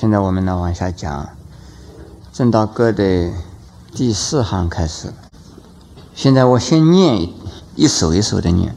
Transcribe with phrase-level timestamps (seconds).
[0.00, 1.30] 现在我们呢往下讲，
[2.32, 3.32] 正道歌的
[3.92, 5.12] 第四行开始。
[6.14, 7.28] 现在我先念
[7.74, 8.76] 一首一首的念。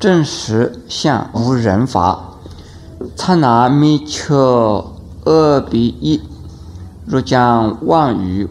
[0.00, 2.34] 正实相无人法，
[3.14, 6.20] 刹那灭却二比一。
[7.06, 8.48] 若将妄语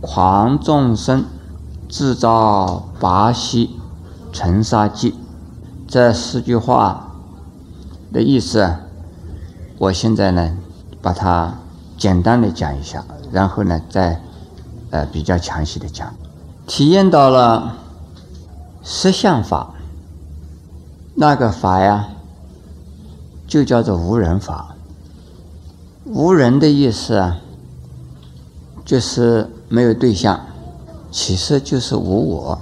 [0.00, 1.24] 狂众生，
[1.88, 3.78] 自造拔息
[4.32, 5.14] 尘沙记。
[5.86, 7.12] 这四句话
[8.12, 8.74] 的意思，
[9.78, 10.56] 我现在呢
[11.04, 11.52] 把它
[11.98, 14.18] 简单的讲一下，然后呢再
[14.88, 16.14] 呃比较详细的讲。
[16.66, 17.76] 体验到了
[18.82, 19.74] 实相法，
[21.14, 22.08] 那个法呀，
[23.46, 24.74] 就叫做无人法。
[26.06, 27.36] 无人的意思啊，
[28.82, 30.40] 就是没有对象，
[31.10, 32.58] 其实就是无我。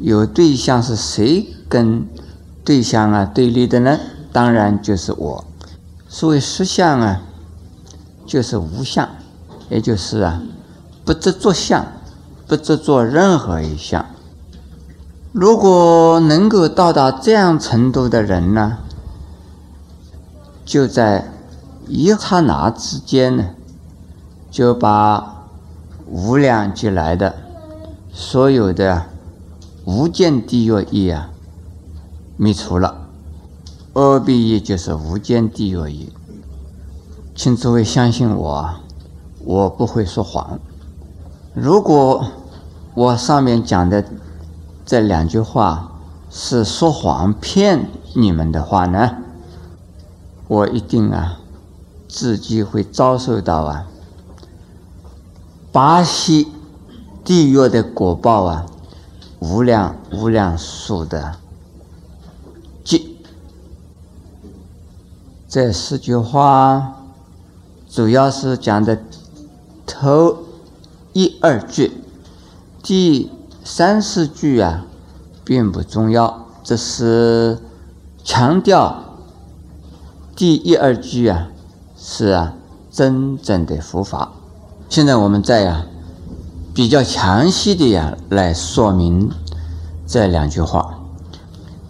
[0.00, 2.04] 有对象是谁跟
[2.64, 3.96] 对象啊对立的呢？
[4.32, 5.44] 当然就是我。
[6.08, 7.22] 所谓实相啊，
[8.28, 9.08] 就是无相，
[9.68, 10.40] 也就是啊
[11.04, 11.84] 不执着相。
[12.46, 14.06] 不执着任何一项。
[15.32, 18.78] 如果能够到达这样程度的人呢，
[20.64, 21.30] 就在
[21.86, 23.50] 一刹那之间呢，
[24.50, 25.44] 就把
[26.06, 27.34] 无量劫来的
[28.14, 29.04] 所有的
[29.84, 31.28] 无间地狱业啊
[32.38, 33.08] 灭除了。
[33.92, 36.06] 阿鼻业就是无间地狱业，
[37.38, 38.74] 请诸位相信我，
[39.44, 40.58] 我不会说谎。
[41.54, 42.26] 如果
[42.94, 44.04] 我上面讲的
[44.84, 45.92] 这两句话
[46.28, 49.18] 是说谎骗你们的话呢，
[50.48, 51.38] 我一定啊
[52.08, 53.86] 自己会遭受到啊
[55.70, 56.48] 巴西
[57.24, 58.66] 地狱的果报啊
[59.38, 61.36] 无量无量数的
[62.82, 63.16] 记。
[65.48, 66.97] 这四句话
[67.98, 68.96] 主要是讲的
[69.84, 70.36] 头。
[71.14, 71.90] 一二句，
[72.80, 73.28] 第
[73.64, 74.86] 三四句啊，
[75.44, 76.46] 并不重要。
[76.62, 77.58] 这是
[78.22, 79.02] 强调
[80.36, 81.48] 第一二句啊，
[81.96, 82.54] 是啊
[82.92, 84.30] 真正的佛法。
[84.88, 85.84] 现在我们再呀
[86.72, 89.28] 比较详细的呀来说明
[90.06, 91.00] 这两句话。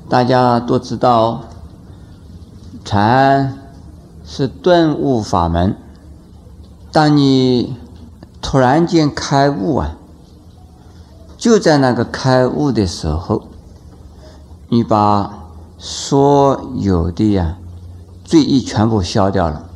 [0.08, 1.42] 大家都知道，
[2.82, 3.58] 禅
[4.24, 5.76] 是顿悟法门。
[6.90, 7.76] 当你
[8.40, 9.94] 突然间开悟啊！
[11.36, 13.44] 就在那个开悟的时候，
[14.68, 15.44] 你把
[15.76, 17.58] 所有的呀
[18.24, 19.66] 罪业全部消掉了。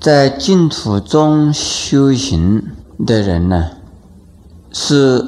[0.00, 2.64] 在净土中修行
[3.06, 3.70] 的人呢，
[4.72, 5.26] 是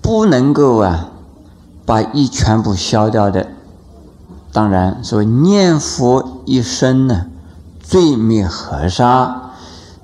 [0.00, 1.08] 不能够啊
[1.84, 3.48] 把业全部消掉的。
[4.52, 7.26] 当然，说念佛一生呢，
[7.80, 9.40] 罪灭河沙。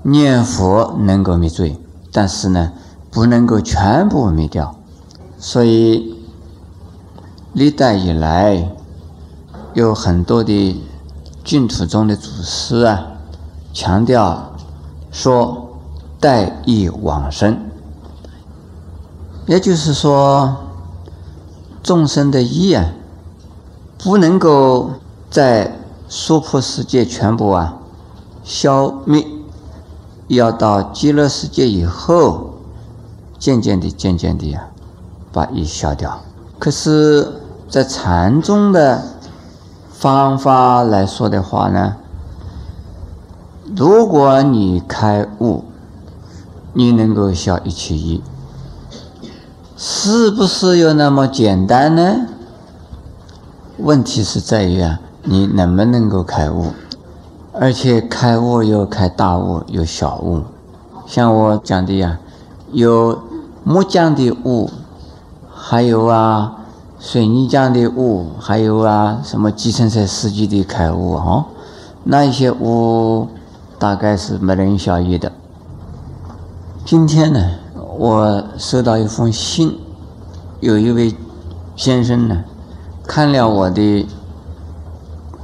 [0.03, 1.79] 念佛能够灭罪，
[2.11, 2.73] 但是呢，
[3.11, 4.75] 不能够全部灭掉。
[5.39, 6.17] 所以
[7.53, 8.71] 历代以来，
[9.75, 10.83] 有很多的
[11.45, 13.07] 净土中的祖师啊，
[13.75, 14.53] 强调
[15.11, 15.69] 说
[16.19, 17.59] 待业往生，
[19.47, 20.57] 也就是说，
[21.83, 22.93] 众生的业啊，
[23.99, 24.93] 不能够
[25.31, 25.79] 在
[26.09, 27.77] 娑婆世界全部啊
[28.43, 29.27] 消灭。
[30.37, 32.55] 要到极乐世界以后，
[33.37, 34.69] 渐渐的、渐渐的呀，
[35.33, 36.21] 把一消掉。
[36.59, 37.33] 可是，
[37.69, 39.03] 在禅宗的
[39.91, 41.97] 方法来说的话呢，
[43.75, 45.65] 如果你开悟，
[46.75, 48.21] 你能够消一切业，
[49.77, 52.27] 是不是有那么简单呢？
[53.79, 56.67] 问题是在于啊，你能不能够开悟？
[57.63, 60.45] 而且开悟有开大悟，有小悟。
[61.07, 62.19] 像我讲的呀，
[62.73, 63.21] 有
[63.65, 64.71] 木匠的悟，
[65.55, 66.57] 还有啊
[66.99, 71.45] 水泥匠的悟，还有啊什么计程车司机的开悟哦。
[72.03, 73.29] 那些悟
[73.79, 75.31] 大概是没人晓得的。
[76.87, 77.57] 今天呢，
[77.99, 79.79] 我收到一封信，
[80.61, 81.15] 有一位
[81.77, 82.43] 先生呢，
[83.07, 84.09] 看了我的。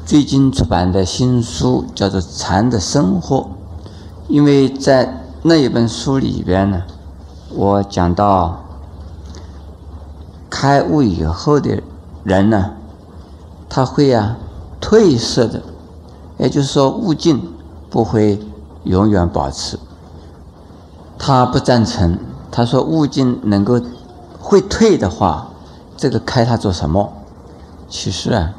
[0.06, 3.38] 最近出版的新书叫做《禅的生活》，
[4.28, 6.84] 因为在那一本书里边呢，
[7.52, 8.62] 我讲到
[10.48, 11.82] 开悟以后的
[12.22, 12.70] 人呢，
[13.68, 14.36] 他会啊
[14.80, 15.60] 褪色的，
[16.38, 17.42] 也就是说悟境
[17.90, 18.38] 不会
[18.84, 19.76] 永远保持。
[21.18, 22.16] 他不赞成，
[22.52, 23.80] 他说悟境能够
[24.38, 25.48] 会退的话，
[25.96, 27.12] 这个开它做什么？
[27.88, 28.54] 其实啊。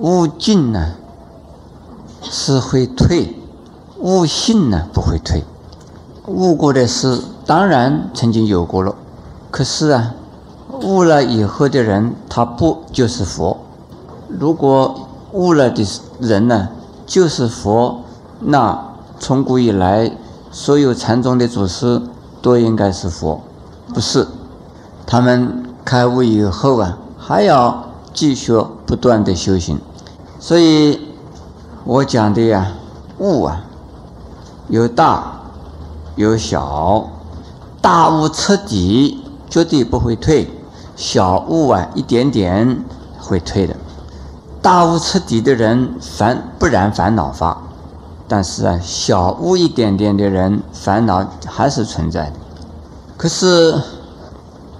[0.00, 0.94] 悟境呢，
[2.22, 3.36] 是会退，
[3.98, 5.44] 悟性呢不会退。
[6.24, 8.94] 悟过的事当然曾经有过了，
[9.50, 10.14] 可是啊，
[10.82, 13.58] 悟了以后的人他不就是佛？
[14.26, 15.86] 如果悟了的
[16.18, 16.70] 人呢
[17.04, 18.00] 就是佛，
[18.38, 18.82] 那
[19.18, 20.10] 从古以来
[20.50, 22.00] 所有禅宗的祖师
[22.40, 23.42] 都应该是佛，
[23.92, 24.26] 不是？
[25.04, 28.54] 他们开悟以后啊，还要继续
[28.86, 29.78] 不断的修行。
[30.40, 30.98] 所以，
[31.84, 32.72] 我讲的呀，
[33.18, 33.62] 悟啊，
[34.68, 35.36] 有大。
[36.16, 37.08] 有小，
[37.80, 40.44] 大悟彻底，绝对不会退；
[40.94, 42.84] 小悟啊，一点点
[43.18, 43.74] 会退的。
[44.60, 47.56] 大悟彻底的人烦不然烦恼发，
[48.28, 52.32] 但是啊，小悟一点点的人烦恼还是存在的。
[53.16, 53.80] 可是，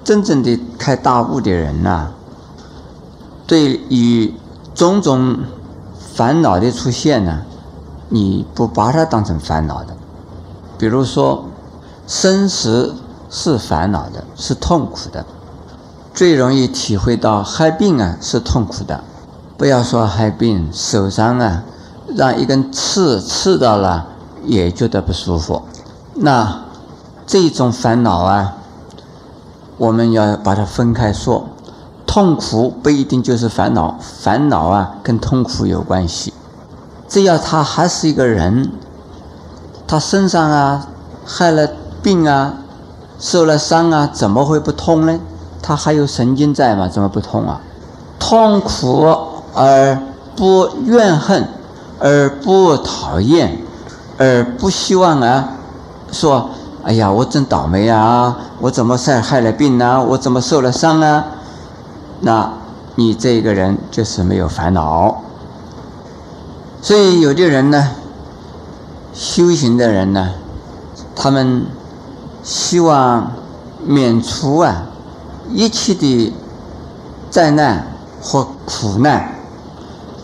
[0.04, 2.08] 真正的开大悟的人呐，
[3.46, 4.34] 对于
[4.74, 5.38] 种种
[6.14, 7.42] 烦恼的出现呢，
[8.08, 9.94] 你不把它当成烦恼的。
[10.78, 11.44] 比如说，
[12.06, 12.94] 生死
[13.28, 15.26] 是烦恼的，是痛苦的，
[16.14, 19.04] 最容易体会到害病啊是痛苦的。
[19.56, 21.62] 不要说害病，手上啊
[22.16, 24.06] 让一根刺刺到了，
[24.44, 25.62] 也觉得不舒服。
[26.14, 26.62] 那
[27.26, 28.54] 这种烦恼啊，
[29.76, 31.46] 我们要把它分开说。
[32.12, 36.32] 痛苦不一定就是烦恼，烦恼啊跟痛苦有关系。
[37.06, 38.68] 只要他还是一个人。
[39.86, 40.88] 他身上啊，
[41.24, 41.68] 害了
[42.02, 42.54] 病啊，
[43.20, 45.20] 受了伤啊，怎么会不痛呢？
[45.62, 47.60] 他还有神经在嘛，怎么不痛啊？
[48.18, 49.16] 痛苦
[49.54, 49.96] 而
[50.34, 51.48] 不怨恨，
[52.00, 53.56] 而不讨厌，
[54.18, 55.50] 而不希望啊，
[56.10, 56.50] 说，
[56.82, 58.36] 哎呀，我真倒霉啊！
[58.58, 60.04] 我怎么才害了病呢？
[60.08, 61.24] 我怎么受了伤啊？
[62.20, 62.52] 那
[62.94, 65.22] 你这个人就是没有烦恼。
[66.80, 67.90] 所以有的人呢。
[69.12, 70.30] 修行的人呢，
[71.16, 71.66] 他们
[72.44, 73.32] 希望
[73.84, 74.84] 免除啊
[75.50, 76.32] 一切的
[77.28, 77.86] 灾难
[78.22, 79.34] 或苦难。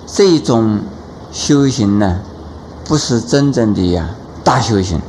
[0.06, 0.78] 这种
[1.32, 2.20] 修行呢，
[2.84, 4.08] 不是真正的呀
[4.44, 5.00] 大修行，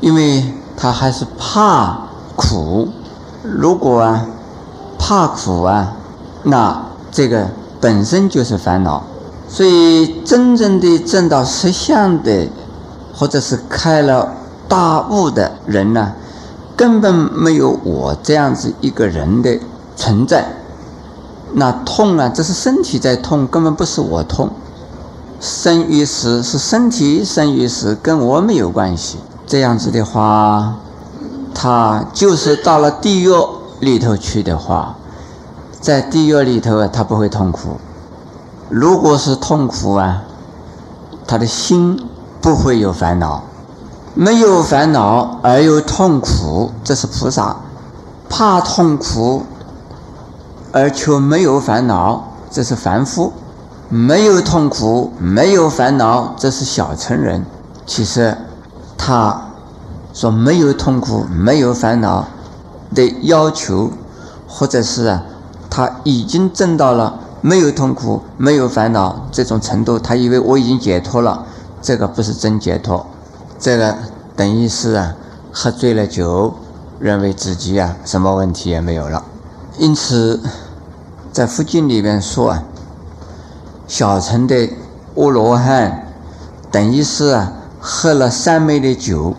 [0.00, 0.44] 因为
[0.76, 2.02] 他还是怕
[2.36, 2.90] 苦。
[3.42, 4.26] 如果啊
[4.98, 5.94] 怕苦啊，
[6.44, 7.48] 那这个
[7.80, 9.02] 本身就是烦恼。
[9.48, 12.48] 所以真正的证到实相的。
[13.14, 14.26] 或者是开了
[14.66, 16.12] 大悟的人呢，
[16.74, 19.60] 根本没有我这样子一个人的
[19.94, 20.46] 存在。
[21.52, 24.48] 那痛啊，这是身体在痛，根本不是我痛。
[25.38, 29.18] 生与死是身体生与死，跟我没有关系。
[29.46, 30.76] 这样子的话，
[31.52, 33.30] 他就是到了地狱
[33.80, 34.96] 里头去的话，
[35.82, 37.76] 在地狱里头啊，他不会痛苦。
[38.70, 40.22] 如果是痛苦啊，
[41.26, 42.08] 他的心。
[42.42, 43.44] 不会有烦恼，
[44.16, 47.54] 没有烦恼而又痛苦，这是菩萨；
[48.28, 49.44] 怕痛苦
[50.72, 53.30] 而却没有烦恼，这是凡夫；
[53.88, 57.46] 没有痛苦，没有烦恼，这是小乘人。
[57.86, 58.36] 其实，
[58.98, 59.40] 他
[60.12, 62.26] 说没有痛苦、没有烦恼
[62.92, 63.88] 的要求，
[64.48, 65.22] 或者是啊，
[65.74, 71.46] 他已经证到了没有痛苦、没有烦恼这种程度，他以为我已经解脱了。
[71.80, 73.06] 这个不是真解脱，
[73.58, 73.96] 这个
[74.36, 75.16] 等于是啊，
[75.50, 76.52] 喝醉了酒，
[77.00, 79.24] 认为自己啊什么问题也没有了。
[79.78, 80.38] 因此，
[81.32, 82.62] 在佛经里面说啊，
[83.88, 84.68] 小乘的
[85.14, 86.06] 阿罗汉，
[86.70, 87.50] 等于是啊
[87.80, 89.34] 喝了三昧的酒，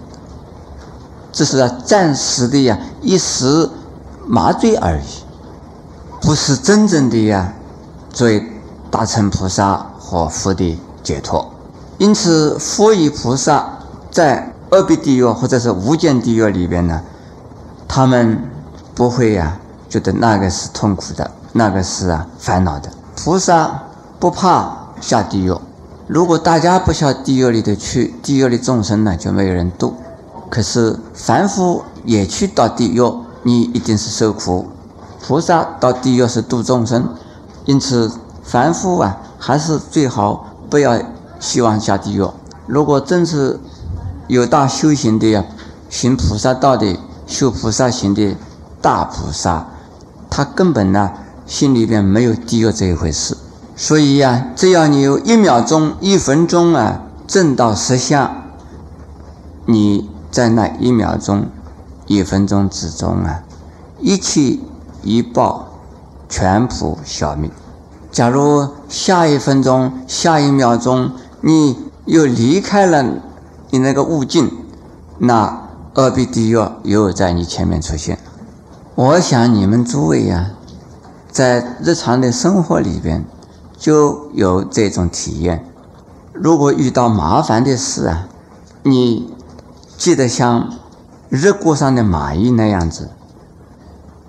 [1.31, 3.69] 这是啊暂时的呀一时
[4.25, 5.22] 麻醉而已，
[6.23, 7.53] 不是真正的呀
[8.13, 8.41] 作为
[8.89, 11.51] 大乘菩萨和佛的解脱。
[11.97, 13.77] 因此，佛与菩萨
[14.09, 17.01] 在二比地狱或者是无间地狱里边呢，
[17.89, 18.41] 他们
[18.95, 22.89] 不会呀觉得那个是痛苦的，那个是啊烦恼的。
[23.17, 23.83] 菩萨
[24.17, 25.53] 不怕下地狱，
[26.07, 29.93] 如果大家不下地狱里头去，地狱的众生呢就没有人度。
[30.49, 33.01] 可是凡夫也去到地狱，
[33.43, 34.65] 你一定是受苦；
[35.25, 37.07] 菩萨到地狱是度众生，
[37.65, 38.11] 因此
[38.43, 41.01] 凡夫啊还是最好不要。
[41.39, 42.25] 希望下地狱。
[42.67, 43.59] 如果真是
[44.27, 45.43] 有大修行的呀，
[45.89, 48.37] 行菩萨道的、修菩萨行的
[48.81, 49.67] 大菩萨，
[50.29, 51.11] 他根本呢
[51.45, 53.35] 心里边没有地狱这一回事。
[53.75, 58.31] 所以呀，只要你有一秒钟、一分钟啊，正到实相，
[59.65, 61.47] 你在那一秒钟、
[62.07, 63.43] 一分钟之中啊，
[63.99, 64.57] 一切
[65.03, 65.67] 一爆，
[66.27, 67.51] 全部消灭。
[68.11, 73.03] 假如下一分钟、下一秒钟，你又离开了
[73.71, 74.51] 你那个悟境，
[75.17, 78.17] 那二必地狱又在你前面出现。
[78.95, 80.51] 我想你们诸位呀，
[81.31, 83.25] 在日常的生活里边
[83.77, 85.65] 就有这种体验。
[86.31, 88.27] 如果遇到麻烦的事啊，
[88.83, 89.33] 你
[89.97, 90.71] 记得像
[91.29, 93.09] 热锅上的蚂蚁那样子。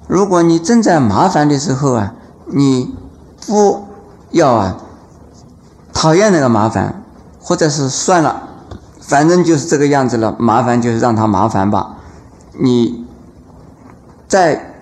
[0.07, 2.15] 如果你正在麻烦的时候啊，
[2.47, 2.95] 你
[3.47, 3.85] 不
[4.31, 4.77] 要啊
[5.93, 7.03] 讨厌那个麻烦，
[7.41, 8.49] 或者是算了，
[9.01, 11.97] 反正就是这个样子了，麻烦就是让它麻烦吧。
[12.59, 13.03] 你。
[14.27, 14.75] 在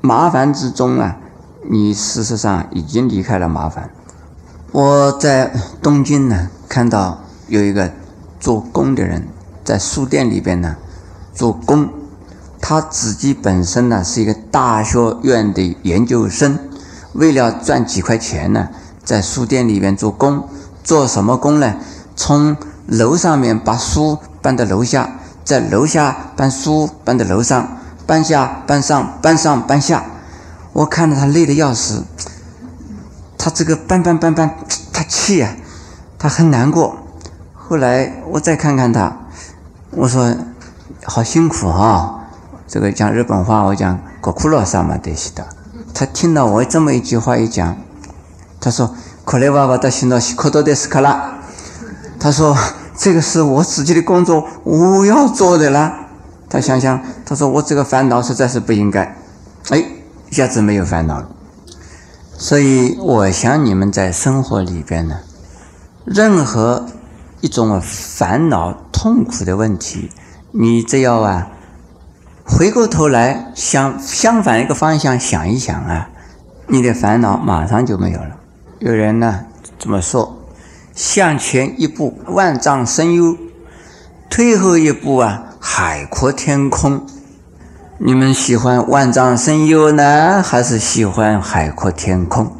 [0.00, 1.16] 麻烦之中啊，
[1.68, 3.90] 你事实上已经离开了麻烦。
[4.72, 5.52] 我在
[5.82, 7.90] 东京呢，看到有一个
[8.40, 9.28] 做工的人
[9.62, 10.76] 在书店里边呢
[11.34, 11.90] 做工，
[12.66, 16.58] 他自己本身呢是一个大学院的研究生，
[17.12, 18.70] 为了赚几块钱呢，
[19.04, 20.48] 在书店里面做工，
[20.82, 21.74] 做什么工呢？
[22.16, 22.56] 从
[22.86, 25.10] 楼上面把书搬到楼下，
[25.44, 27.68] 在楼下搬书搬到楼上。
[28.06, 30.04] 搬下搬上搬上搬下，
[30.74, 32.04] 我看着他累得要死，
[33.38, 34.56] 他这个搬搬搬搬，
[34.92, 35.54] 他气呀，
[36.18, 36.96] 他很难过。
[37.54, 39.20] 后来我再看看他，
[39.90, 40.34] 我说
[41.04, 42.13] 好辛苦啊，
[42.74, 45.46] 这个讲日本话，我讲过苦劳啥嘛得西的。
[45.94, 47.76] 他听到我这么一句话一讲，
[48.60, 48.92] 他说
[49.24, 51.38] 可雷娃娃到新到西科多的斯卡拉，
[52.18, 52.56] 他说
[52.96, 56.08] 这个是我自己的工作，我要做的啦。
[56.50, 59.16] 他想想，他说：“我这个烦恼实在是不应该。”
[59.70, 59.78] 哎，
[60.28, 61.28] 一下子没有烦恼了。
[62.36, 65.20] 所以，我想你们在生活里边呢，
[66.04, 66.86] 任何
[67.40, 70.10] 一种烦恼、痛苦的问题，
[70.50, 71.50] 你只要啊，
[72.44, 76.10] 回过头来想相反一个方向想一想啊，
[76.68, 78.36] 你的烦恼马上就没有了。
[78.78, 79.46] 有人呢
[79.78, 80.44] 这么说
[80.94, 83.36] ：“向前一步，万丈深渊；
[84.30, 87.06] 退后一步啊。”海阔天空，
[87.96, 92.52] 你们喜欢万丈深渊呢，还是喜欢海阔天空？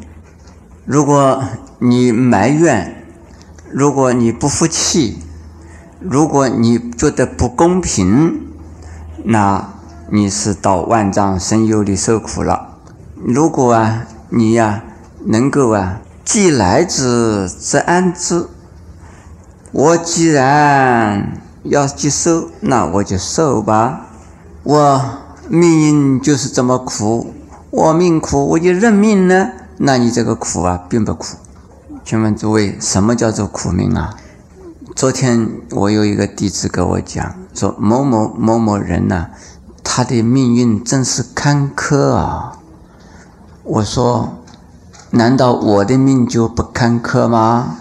[0.86, 1.44] 如果
[1.80, 3.04] 你埋怨，
[3.70, 5.18] 如果你不服气，
[6.00, 8.40] 如果你觉得不公平，
[9.22, 9.73] 那
[10.10, 12.78] 你是到万丈深渊里受苦了。
[13.24, 14.82] 如果啊，你呀
[15.24, 18.46] 能够啊，既来之则安之。
[19.72, 21.40] 我既然。
[21.64, 24.08] 要接受，那我就受吧。
[24.64, 25.00] 我
[25.48, 27.32] 命运就是这么苦，
[27.70, 29.50] 我命苦，我就认命呢。
[29.78, 31.38] 那你这个苦啊，并不苦。
[32.04, 34.14] 请问诸位，什么叫做苦命啊？
[34.94, 39.30] 昨天我有一个弟子跟我讲，说某某某某人呐，
[39.96, 42.58] 他的命运真是坎坷啊。
[43.62, 44.38] 我说，
[45.10, 47.76] 难道我的命就不坎坷吗？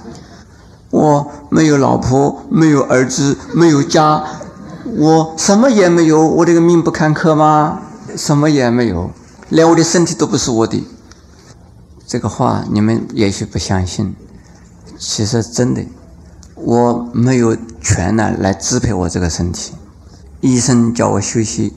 [0.91, 4.23] 我没有老婆，没有儿子，没有家，
[4.95, 6.23] 我什么也没有。
[6.23, 7.79] 我这个命不坎坷吗？
[8.15, 9.09] 什么也没有，
[9.49, 10.87] 连我的身体都不是我的。
[12.05, 14.15] 这个话你们也许不相信，
[14.99, 15.83] 其实真的，
[16.53, 19.73] 我没有权呢来支配我这个身体。
[20.41, 21.73] 医生叫我休息，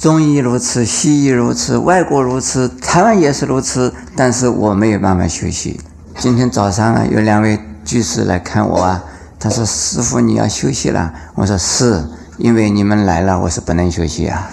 [0.00, 5.78] 中医如此，西医如此，外国如此，台湾也是如此，但是我没有办法休息。
[6.16, 7.60] 今天早上啊，有两位。
[7.82, 9.02] 居士来看我啊，
[9.38, 12.04] 他说：“师傅，你要休息了。”我说：“是，
[12.36, 14.50] 因为你们来了，我是不能休息啊。”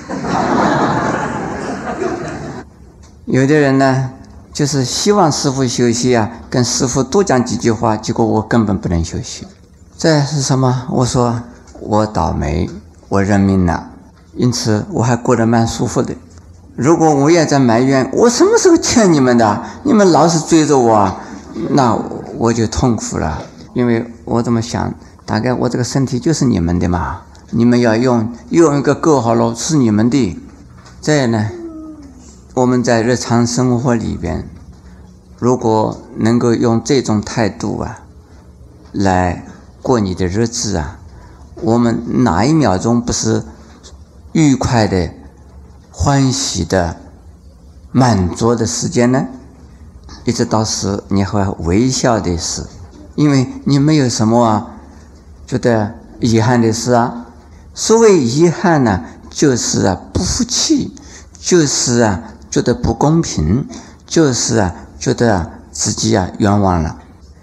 [3.25, 4.09] 有的人呢，
[4.51, 9.45] 就是希望师傅休息啊，跟师傅多讲几句话，结果我根本不能休息。
[9.97, 10.87] 这是什么？
[10.89, 11.41] 我说
[11.79, 12.69] 我倒霉，
[13.09, 13.89] 我认命了，
[14.37, 16.15] 因此我还过得蛮舒服的。
[16.75, 19.63] 如果我也在埋怨，我什么时候欠你们的？
[19.83, 21.15] 你们老是追着我，
[21.71, 21.99] 那。
[22.39, 23.41] 我就痛苦了，
[23.73, 24.93] 因为我怎么想，
[25.25, 30.37] 大概我这个身体就是你们的嘛，你们要用用一个够好了，是你们的。
[31.01, 31.49] 这样呢，
[32.53, 34.47] 我们在日常生活里边，
[35.39, 38.01] 如果能够用这种态度啊，
[38.91, 39.43] 来
[39.81, 40.99] 过你的日子啊，
[41.55, 43.41] 我们哪一秒钟不是
[44.37, 45.09] 愉快的、
[45.89, 46.97] 欢喜的、
[47.91, 49.25] 满足的时间呢？
[50.25, 52.69] 一直到死，你会微笑的死，
[53.15, 54.67] 因为你没有什么啊，
[55.47, 57.25] 觉得遗憾的事啊。
[57.73, 60.93] 所谓遗憾呢，就是啊不服气，
[61.39, 63.67] 就是啊觉得不公平，
[64.05, 66.95] 就是啊觉得自己啊冤枉了。